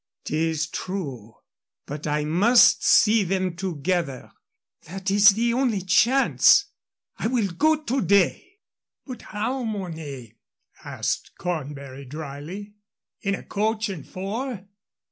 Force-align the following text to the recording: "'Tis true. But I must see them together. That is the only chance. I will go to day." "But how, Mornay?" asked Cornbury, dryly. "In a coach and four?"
"'Tis 0.23 0.65
true. 0.65 1.35
But 1.85 2.07
I 2.07 2.25
must 2.25 2.83
see 2.83 3.21
them 3.23 3.55
together. 3.55 4.31
That 4.85 5.11
is 5.11 5.29
the 5.35 5.53
only 5.53 5.81
chance. 5.81 6.65
I 7.19 7.27
will 7.27 7.49
go 7.51 7.83
to 7.83 8.01
day." 8.01 8.53
"But 9.05 9.21
how, 9.21 9.61
Mornay?" 9.63 10.37
asked 10.83 11.35
Cornbury, 11.37 12.05
dryly. 12.05 12.73
"In 13.21 13.35
a 13.35 13.43
coach 13.43 13.89
and 13.89 14.03
four?" 14.07 14.65